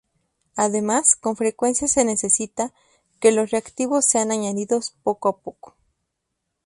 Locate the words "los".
3.31-3.51